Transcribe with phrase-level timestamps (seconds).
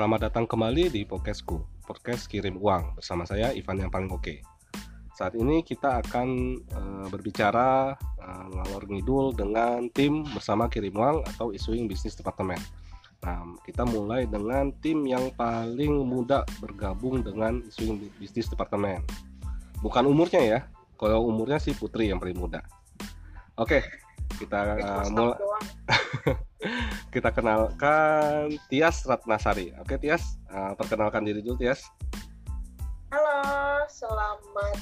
[0.00, 4.40] Selamat datang kembali di podcastku, podcast kirim uang bersama saya Ivan yang paling oke.
[5.12, 11.52] Saat ini kita akan uh, berbicara uh, ngalor ngidul dengan tim bersama kirim uang atau
[11.52, 12.64] issuing business department.
[13.28, 19.04] Nah, kita mulai dengan tim yang paling muda bergabung dengan issuing business department.
[19.84, 20.60] Bukan umurnya ya,
[20.96, 22.64] kalau umurnya sih Putri yang paling muda.
[23.60, 23.84] Oke,
[24.40, 25.49] kita uh, mulai
[27.10, 29.74] kita kenalkan Tias Ratnasari.
[29.82, 31.82] Oke Tias, uh, perkenalkan diri dulu Tias.
[33.10, 34.78] Halo, selamat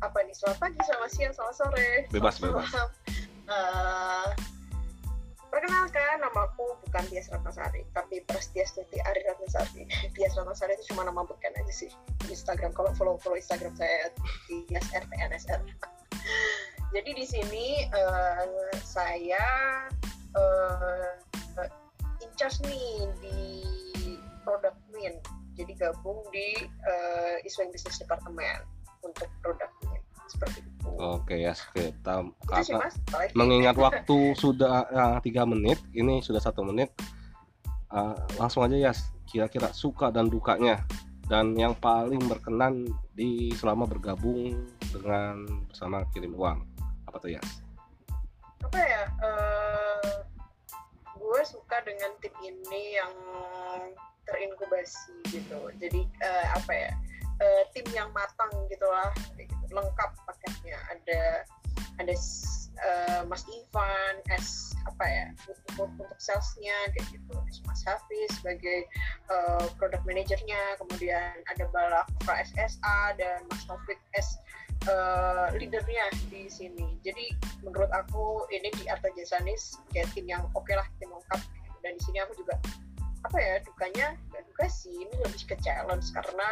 [0.00, 0.32] apa nih?
[0.32, 1.90] Selamat pagi, selamat siang, selamat sore.
[2.08, 2.72] Bebas selamat bebas.
[3.52, 4.28] Uh,
[5.52, 9.84] perkenalkan, namaku bukan Tias Ratnasari, tapi Prastiastuti Ari Ratnasari.
[10.16, 11.92] Tias Ratnasari itu cuma nama beken aja sih
[12.32, 12.72] Instagram.
[12.72, 14.08] Kalau follow follow Instagram saya
[14.48, 15.60] Tias RPNSR.
[16.96, 19.44] Jadi di sini uh, saya
[20.32, 21.12] uh,
[22.36, 23.38] charge nih di
[24.42, 25.14] product win
[25.52, 28.64] jadi gabung di uh, issuing business department
[29.04, 30.88] untuk produk win seperti itu.
[30.96, 31.92] Oke ya sih,
[32.72, 32.96] mas.
[33.36, 34.88] mengingat waktu sudah
[35.20, 36.88] tiga uh, menit ini sudah satu menit
[37.92, 38.92] uh, langsung aja ya
[39.28, 40.80] kira-kira suka dan dukanya.
[41.22, 42.84] Dan yang paling berkenan
[43.16, 46.60] di selama bergabung dengan bersama kirim uang.
[47.08, 47.42] Apa tuh ya
[48.62, 49.71] apa ya uh,
[51.72, 53.16] suka dengan tim ini yang
[54.28, 56.92] terinkubasi gitu jadi uh, apa ya
[57.40, 59.08] uh, tim yang matang gitulah
[59.40, 59.56] gitu.
[59.72, 61.48] lengkap paketnya ada
[61.96, 62.12] ada
[62.76, 68.84] uh, Mas Ivan as apa ya untuk, untuk salesnya kayak gitu Mas Hafiz sebagai
[69.32, 72.04] uh, product manajernya kemudian ada Balak
[72.52, 74.36] SSA dan Mas Taufik S
[74.90, 76.98] uh, leadernya di sini.
[77.06, 77.30] Jadi
[77.62, 81.61] menurut aku ini di Arta Jasanis kayak tim yang oke okay lah, tim lengkap.
[81.82, 82.56] Dan di sini aku juga
[83.22, 84.94] apa ya dukanya gak duka sih.
[84.94, 86.48] Ini lebih ke challenge karena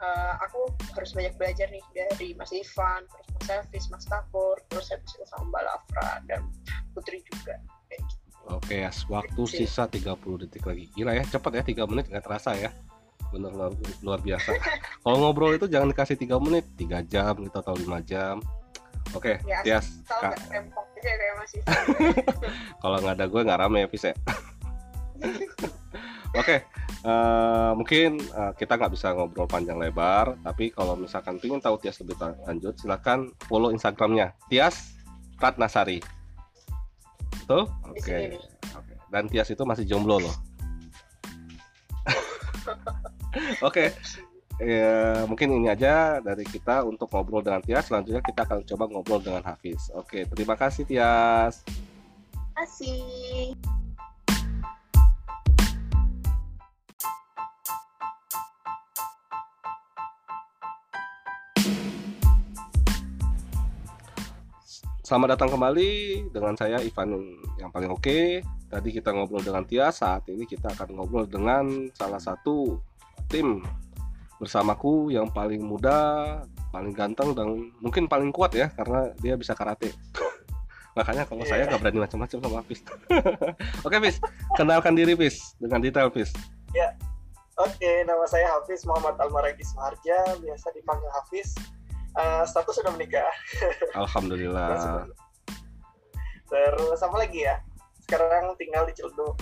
[0.00, 4.88] uh, aku harus banyak belajar nih dari Mas Ivan, terus Mas Elvis, Mas Takur, terus
[4.92, 6.40] habis itu sama Mbak Lafra dan
[6.96, 7.60] Putri juga.
[7.92, 8.14] Gitu.
[8.46, 10.86] Oke ya, waktu sisa 30 detik lagi.
[10.94, 12.70] Gila ya, cepat ya 3 menit nggak terasa ya.
[13.34, 13.74] Bener luar,
[14.06, 14.54] luar biasa.
[15.02, 18.38] Kalau ngobrol itu jangan dikasih tiga menit tiga jam gitu atau lima jam.
[19.14, 19.86] Oke okay, ya, Tias
[22.82, 24.14] kalau nggak ada gue nggak rame ya Pis ya
[26.36, 26.60] Oke, okay,
[27.08, 31.80] uh, eh, mungkin uh, kita nggak bisa ngobrol panjang lebar, tapi kalau misalkan ingin tahu
[31.80, 34.92] Tias lebih lanjut, silakan follow Instagramnya Tias
[35.40, 36.04] Ratnasari.
[37.48, 38.04] Tuh, oke.
[38.04, 38.36] Okay.
[38.60, 38.96] Okay.
[39.08, 40.36] Dan Tias itu masih jomblo loh.
[43.62, 43.70] Oke.
[43.70, 43.88] Okay.
[44.56, 47.92] Ya, mungkin ini aja dari kita untuk ngobrol dengan Tias.
[47.92, 49.92] Selanjutnya kita akan coba ngobrol dengan Hafiz.
[49.92, 51.60] Oke, terima kasih Tias.
[52.32, 53.52] Terima kasih.
[65.06, 65.90] Selamat datang kembali
[66.34, 68.42] dengan saya Ivan yang paling oke.
[68.42, 72.82] Tadi kita ngobrol dengan Tias, saat ini kita akan ngobrol dengan salah satu
[73.30, 73.62] tim
[74.42, 76.42] bersamaku yang paling muda,
[76.74, 79.94] paling ganteng dan mungkin paling kuat ya karena dia bisa karate.
[80.98, 81.54] Makanya kalau yeah.
[81.54, 82.80] saya nggak berani macam-macam sama Hafiz.
[83.86, 84.18] Oke, Hafiz,
[84.58, 86.34] kenalkan diri Hafiz dengan detail Hafiz.
[86.74, 86.90] Ya.
[87.62, 91.54] Oke, nama saya Hafiz Muhammad Almaragi Suharja, biasa dipanggil Hafiz.
[92.16, 93.28] Uh, status sudah menikah.
[93.92, 95.04] Alhamdulillah.
[96.48, 97.60] Terus apa lagi ya?
[98.00, 99.36] Sekarang tinggal di Ciledug.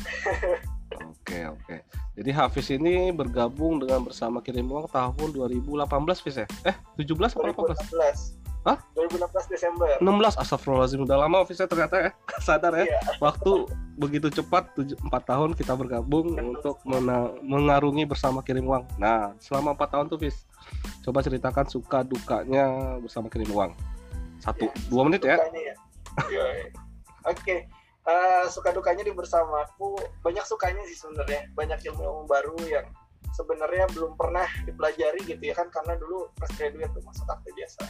[0.95, 1.77] Oke oke.
[2.15, 5.83] Jadi Hafiz ini bergabung dengan bersama Kirim Uang tahun 2018
[6.23, 6.47] Fis ya?
[6.63, 7.75] Eh 17 atau 18?
[7.91, 8.44] 2016.
[8.65, 8.81] Hah?
[8.97, 9.89] 2016 Desember.
[10.01, 12.11] 16 astagfirullahaladzim udah lama ya ternyata ya.
[12.47, 12.85] Sadar ya.
[12.89, 13.01] Iya.
[13.21, 13.69] Waktu
[14.01, 18.89] begitu cepat 7, 4 tahun kita bergabung untuk mena- mengarungi bersama Kirim Uang.
[18.97, 20.49] Nah, selama 4 tahun tuh Fis.
[21.05, 23.77] Coba ceritakan suka dukanya bersama Kirim Uang.
[24.41, 25.37] Satu, ya, dua menit ya.
[26.33, 26.45] ya.
[27.29, 27.37] Oke.
[27.41, 27.61] Okay
[28.09, 32.87] uh, suka dukanya di bersamaku banyak sukanya sih sebenarnya banyak ilmu-ilmu baru yang
[33.35, 37.85] sebenarnya belum pernah dipelajari gitu ya kan karena dulu fresh graduate tuh masuk akte jasa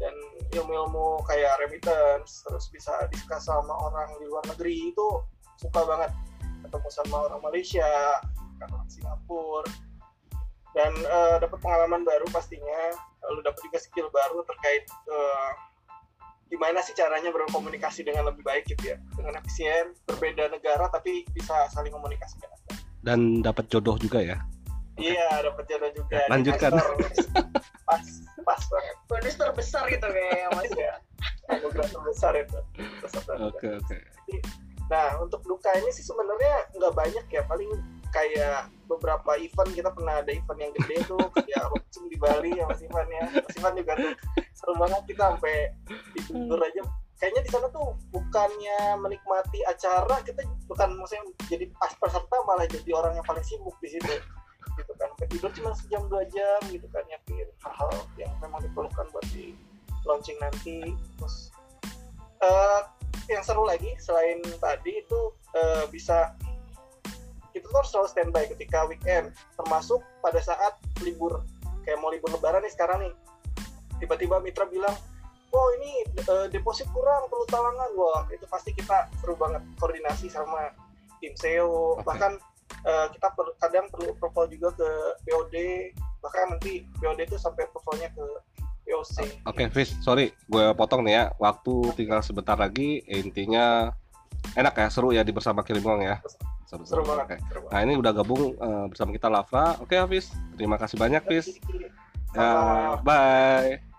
[0.00, 0.14] dan
[0.52, 5.08] ilmu-ilmu kayak remittance terus bisa diskus sama orang di luar negeri itu
[5.56, 6.12] suka banget.
[6.66, 7.88] Ketemu sama orang Malaysia
[8.60, 9.68] orang Singapura.
[10.76, 12.92] Dan uh, dapat pengalaman baru pastinya.
[13.24, 15.50] Lalu dapat juga skill baru terkait uh,
[16.46, 19.00] gimana sih caranya berkomunikasi dengan lebih baik gitu ya.
[19.16, 22.36] Dengan efisien berbeda negara tapi bisa saling komunikasi
[23.06, 24.42] dan dapat jodoh juga ya
[24.96, 26.20] iya dapat jodoh juga.
[26.32, 26.72] Lanjutkan.
[27.86, 28.06] pas
[28.42, 28.96] pas banget.
[29.06, 30.72] Bonus terbesar gitu kayak mas.
[30.74, 30.92] Ya
[31.46, 32.60] bonus terbesar itu.
[33.38, 33.96] Oke oke.
[34.86, 37.42] Nah untuk duka ini sih sebenarnya nggak banyak ya.
[37.46, 37.70] Paling
[38.10, 42.64] kayak beberapa event kita pernah ada event yang gede tuh kayak launching di Bali ya
[42.66, 43.24] Mas Ivan ya.
[43.30, 44.12] Mas Ivan juga tuh
[44.54, 45.02] seru banget.
[45.10, 45.56] Kita sampai
[46.26, 46.82] tidur aja.
[47.16, 52.92] Kayaknya di sana tuh bukannya menikmati acara kita bukan maksudnya jadi pas peserta malah jadi
[52.92, 54.20] orang yang paling sibuk di situ
[54.74, 55.08] gitu kan.
[55.30, 59.54] Tidur cuma sejam dua jam gitu kan nyiapin hal-hal yang memang diperlukan buat di
[60.02, 60.94] launching nanti.
[61.18, 61.54] Terus
[62.42, 62.80] eh,
[63.30, 65.20] yang seru lagi selain tadi itu
[65.54, 66.34] eh, bisa
[67.56, 69.32] itu tuh harus selalu standby ketika weekend.
[69.56, 71.42] Termasuk pada saat libur
[71.86, 73.14] kayak mau libur lebaran nih sekarang nih.
[74.02, 74.92] Tiba-tiba mitra bilang
[75.56, 77.90] oh ini eh, deposit kurang perlu talangan.
[77.96, 80.74] Wah itu pasti kita seru banget koordinasi sama
[81.20, 82.04] tim SEO Oke.
[82.04, 82.36] bahkan
[82.86, 84.88] eh, kita per- kadang perlu approval juga ke
[85.26, 85.56] BOD
[86.22, 88.26] bahkan nanti BOD itu sampai approvalnya ke
[88.86, 91.24] POC Oke, Fis, sorry, gue potong nih ya.
[91.42, 93.02] Waktu tinggal sebentar lagi.
[93.10, 93.90] Intinya
[94.54, 96.22] enak ya, seru ya di bersama kirim uang ya.
[96.66, 99.74] Seru, banget seru banget Nah ini udah gabung eh, bersama kita Lafra.
[99.82, 100.30] Oke, Hafiz.
[100.54, 101.58] Terima kasih banyak, Fis.
[102.30, 103.95] Ya, bye.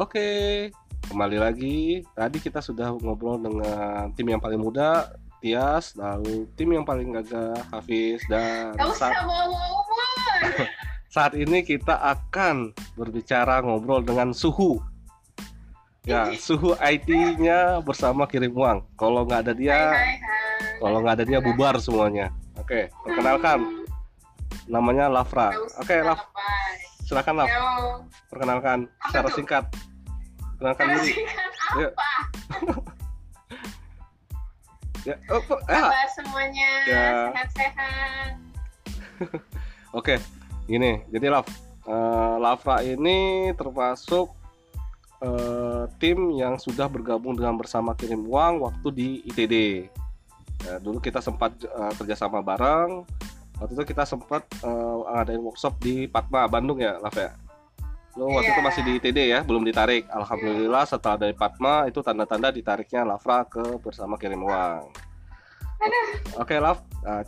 [0.00, 0.72] Oke,
[1.12, 2.00] kembali lagi.
[2.16, 5.12] Tadi kita sudah ngobrol dengan tim yang paling muda,
[5.44, 9.12] Tias, lalu tim yang paling gagah, Hafiz, dan saat,
[11.14, 14.80] saat ini kita akan berbicara ngobrol dengan suhu.
[16.08, 18.88] Ya, suhu IT-nya bersama kirim uang.
[18.96, 19.92] Kalau nggak ada dia,
[20.80, 22.32] kalau nggak ada dia bubar semuanya.
[22.56, 23.84] Oke, perkenalkan,
[24.64, 25.52] namanya Lafra.
[25.76, 26.24] Oke, Laf.
[27.12, 27.68] Silakan Laf, Yo,
[28.32, 29.36] perkenalkan Apa secara tuh?
[29.36, 29.64] singkat.
[30.56, 31.22] Perkenalkan harus diri.
[31.76, 31.88] Ya.
[31.92, 32.10] apa?
[35.02, 37.34] Ya, oh, oh, ah, Kabar semuanya, Ya.
[37.34, 38.38] sehat-sehat.
[39.98, 40.14] Oke,
[40.70, 41.02] gini.
[41.10, 41.50] Jadi Laf,
[41.90, 44.30] eh, Lafra ini termasuk
[45.26, 49.54] eh, tim yang sudah bergabung dengan bersama kirim uang waktu di ITD.
[50.70, 53.02] Ya, dulu kita sempat eh, kerjasama bareng.
[53.62, 57.30] Waktu itu kita sempat eh, ngadain workshop di Patma Bandung ya, Laf ya.
[58.12, 58.52] Lo waktu Iya.
[58.52, 60.04] itu masih di ITD ya, belum ditarik.
[60.10, 64.90] Alhamdulillah setelah dari Patma itu tanda-tanda ditariknya Lafra ke bersama kirim uang.
[66.36, 66.82] Oke, Laf.
[67.06, 67.22] eh,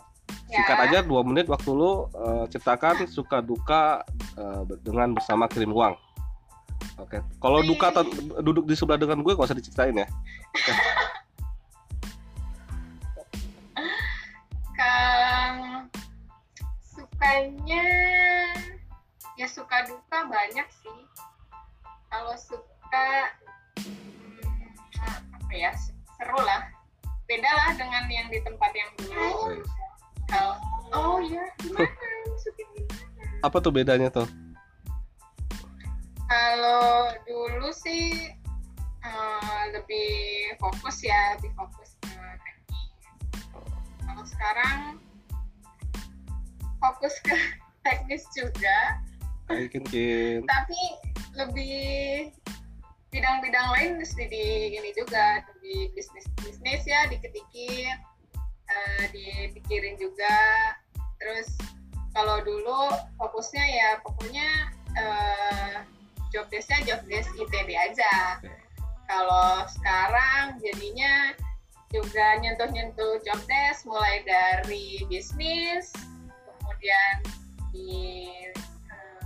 [0.45, 0.85] Singkat Ya.
[0.85, 4.05] aja dua menit waktu lu eh, ceritakan suka duka
[4.37, 5.97] eh, dengan bersama kirim uang.
[7.01, 7.73] Oke, kalau Wih.
[7.73, 10.07] duka ten- duduk di sebelah dengan gue gak usah diceritain ya.
[10.53, 10.77] Kang
[17.25, 17.89] sukanya
[19.33, 20.99] ya suka duka banyak sih.
[22.13, 23.33] Kalau suka
[23.81, 26.69] hmm, apa ya seru lah.
[27.25, 29.57] Beda lah dengan yang di tempat yang dulu.
[30.29, 30.53] Kalau
[30.93, 31.89] oh ya gimana?
[33.41, 34.29] Apa tuh bedanya tuh?
[36.29, 38.37] Kalau dulu sih
[39.01, 40.13] eh, lebih
[40.61, 42.93] fokus ya, lebih fokus ke teknis.
[44.05, 45.01] Kalau sekarang
[46.85, 47.33] fokus ke
[47.85, 49.01] teknis juga,
[49.49, 50.45] Ayo Kin Kin.
[50.45, 50.81] tapi
[51.33, 52.29] lebih
[53.09, 57.97] bidang-bidang lain mesti di ini juga di bisnis bisnis ya dikit-dikit
[58.69, 60.37] eh, dipikirin juga.
[61.21, 61.47] Terus
[62.11, 64.49] kalau dulu fokusnya ya pokoknya
[64.99, 65.75] eh,
[66.33, 68.43] job desknya job desk ITB aja.
[69.05, 71.31] Kalau sekarang jadinya
[71.93, 75.93] juga nyentuh-nyentuh job desk mulai dari bisnis
[76.85, 77.17] kemudian
[77.73, 77.97] di
[78.93, 79.25] eh,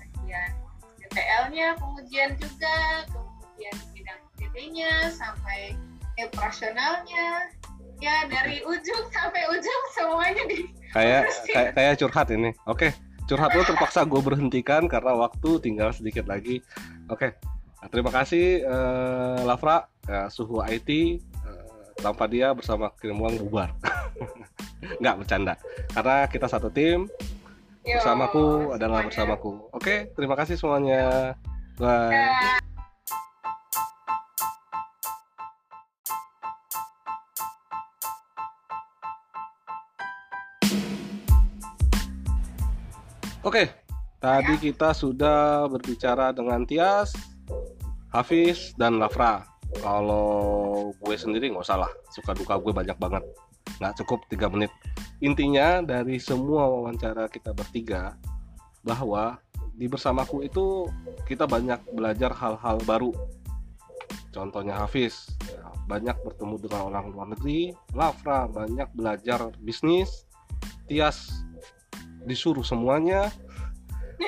[0.00, 0.50] bagian
[0.96, 5.76] DTL-nya pengujian juga kemudian di bidang PD-nya sampai
[6.16, 7.52] operasionalnya
[8.00, 12.50] ya dari ujung sampai ujung semuanya di Kayak kayak kayak curhat ini.
[12.64, 12.96] Oke,
[13.28, 16.64] curhat lu terpaksa gue berhentikan karena waktu tinggal sedikit lagi.
[17.12, 17.36] Oke,
[17.80, 21.20] Nah, terima kasih eh, Lafra, Ya, suhu IT eh,
[22.00, 23.76] tanpa dia bersama kirim uang bubar.
[25.00, 25.54] Nggak bercanda,
[25.92, 27.08] karena kita satu tim.
[27.80, 29.08] Yo, bersamaku adalah semuanya.
[29.08, 29.52] bersamaku.
[29.72, 31.32] Oke, terima kasih semuanya.
[31.80, 32.12] Bye.
[32.12, 32.60] Dah.
[43.40, 43.72] Oke,
[44.20, 47.16] tadi kita sudah berbicara dengan Tias,
[48.12, 49.48] Hafiz, dan Lafra.
[49.80, 53.24] Kalau gue sendiri nggak usah lah, suka duka gue banyak banget.
[53.80, 54.70] Nggak cukup tiga menit.
[55.24, 58.14] Intinya dari semua wawancara kita bertiga,
[58.84, 59.40] bahwa
[59.76, 60.88] di bersamaku itu
[61.24, 63.12] kita banyak belajar hal-hal baru.
[64.30, 67.74] Contohnya Hafiz, ya, banyak bertemu dengan orang luar negeri.
[67.96, 70.28] Lafra banyak belajar bisnis.
[70.86, 71.46] Tias
[72.26, 73.32] disuruh semuanya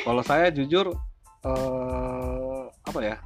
[0.01, 0.97] Kalau saya jujur
[1.45, 3.21] eh, apa ya?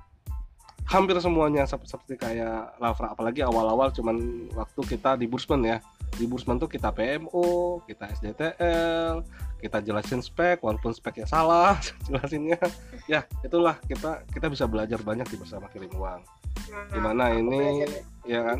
[0.86, 5.78] Hampir semuanya sep- seperti kayak Lafra apalagi awal-awal cuman waktu kita di Bursman ya.
[6.16, 9.20] Di Bursman tuh kita PMO, kita SDTL,
[9.60, 11.76] kita jelasin spek walaupun speknya salah
[12.08, 12.60] jelasinnya.
[13.04, 16.24] Ya, itulah kita kita bisa belajar banyak di bersama kirim uang.
[16.90, 17.84] Gimana Aku ini
[18.24, 18.58] ya kan?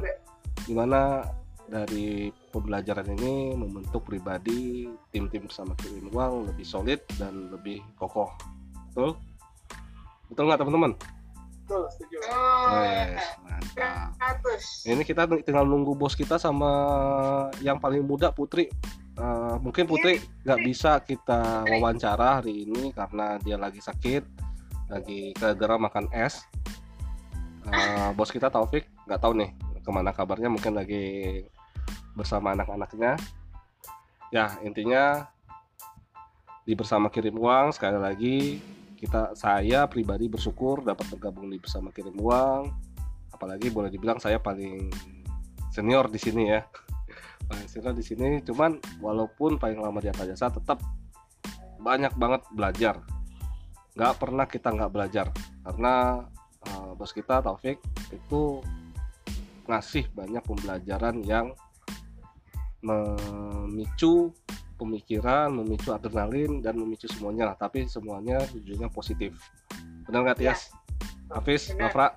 [0.69, 1.25] Gimana
[1.67, 8.31] dari pembelajaran ini membentuk pribadi tim-tim bersama kirim uang lebih solid dan lebih kokoh.
[8.93, 9.19] Betul?
[10.31, 11.16] Betul nggak teman-teman?
[11.67, 12.23] Betul, setuju.
[12.31, 14.15] Oh, Wes, mantap.
[14.87, 14.87] 100.
[14.87, 16.71] Ini kita tinggal nunggu bos kita sama
[17.59, 18.71] yang paling muda Putri.
[19.19, 24.23] Eh, mungkin Putri nggak bisa kita wawancara hari ini karena dia lagi sakit,
[24.95, 26.47] lagi kegera makan es.
[27.67, 29.51] Eh, bos kita Taufik nggak tahu nih
[29.83, 31.43] ke mana kabarnya, mungkin lagi
[32.15, 33.19] bersama anak-anaknya.
[34.31, 35.27] Ya intinya
[36.63, 38.63] di bersama kirim uang sekali lagi
[38.97, 42.73] kita saya pribadi bersyukur dapat bergabung di bersama kirim uang.
[43.31, 44.89] Apalagi boleh dibilang saya paling
[45.69, 46.65] senior di sini ya.
[47.49, 50.83] Paling senior di sini cuman walaupun paling lama di atas jasa tetap
[51.79, 52.99] banyak banget belajar.
[53.95, 55.31] Nggak pernah kita nggak belajar.
[55.63, 56.25] Karena
[56.67, 57.79] eh, bos kita Taufik
[58.11, 58.59] itu
[59.71, 61.55] ngasih banyak pembelajaran yang
[62.83, 64.35] memicu
[64.77, 67.57] pemikiran, memicu adrenalin dan memicu semuanya lah.
[67.57, 69.37] Tapi semuanya tujuannya positif.
[70.07, 70.71] Benar nggak Tias?
[71.33, 71.91] Hafiz, Benar.
[71.91, 72.09] Nafra?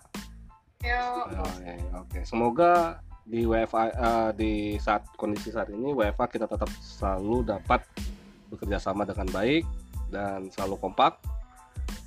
[0.86, 1.25] Yuk.
[1.44, 2.20] Oke, oke.
[2.24, 7.86] Semoga di WFA eh, di saat kondisi saat ini WFA kita tetap selalu dapat
[8.50, 9.63] bekerja sama dengan baik
[10.10, 11.22] dan selalu kompak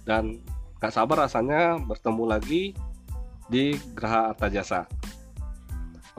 [0.02, 0.42] dan
[0.82, 2.62] gak sabar rasanya bertemu lagi
[3.46, 4.82] di Geraha Arta Jasa.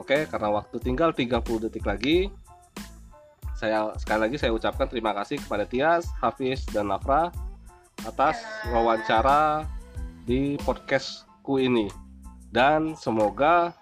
[0.00, 2.32] Oke, karena waktu tinggal 30 detik lagi,
[3.54, 7.30] saya sekali lagi saya ucapkan terima kasih kepada Tias, Hafiz, dan Nafra
[8.02, 8.74] atas Ya.
[8.74, 9.64] wawancara
[10.26, 11.88] di podcastku ini
[12.50, 13.72] dan semoga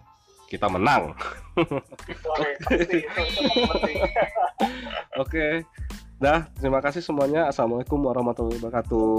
[0.52, 1.16] kita menang.
[5.22, 5.64] Oke.
[6.22, 7.50] Dah, terima kasih semuanya.
[7.50, 9.10] Assalamualaikum warahmatullahi wabarakatuh.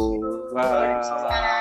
[0.53, 0.61] Bye.
[0.61, 1.52] Waalaikumsalam.